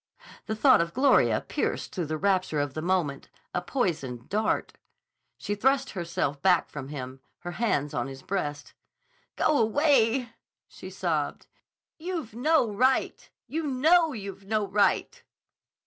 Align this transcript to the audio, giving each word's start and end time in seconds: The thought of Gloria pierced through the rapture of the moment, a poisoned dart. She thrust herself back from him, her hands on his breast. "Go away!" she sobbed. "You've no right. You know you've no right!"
The 0.47 0.55
thought 0.55 0.81
of 0.81 0.95
Gloria 0.95 1.41
pierced 1.41 1.93
through 1.93 2.07
the 2.07 2.17
rapture 2.17 2.59
of 2.59 2.73
the 2.73 2.81
moment, 2.81 3.29
a 3.53 3.61
poisoned 3.61 4.29
dart. 4.29 4.73
She 5.37 5.53
thrust 5.53 5.91
herself 5.91 6.41
back 6.41 6.69
from 6.71 6.87
him, 6.87 7.19
her 7.41 7.51
hands 7.51 7.93
on 7.93 8.07
his 8.07 8.23
breast. 8.23 8.73
"Go 9.35 9.59
away!" 9.59 10.31
she 10.67 10.89
sobbed. 10.89 11.45
"You've 11.99 12.33
no 12.33 12.67
right. 12.67 13.29
You 13.45 13.61
know 13.67 14.11
you've 14.11 14.43
no 14.47 14.65
right!" 14.65 15.21